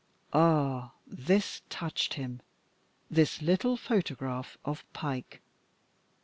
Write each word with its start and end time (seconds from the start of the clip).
Ah! 0.33 0.93
this 1.05 1.61
touched 1.69 2.15
him, 2.15 2.41
this 3.11 3.39
little 3.39 3.77
photograph 3.77 4.57
of 4.65 4.83
Pike. 4.93 5.43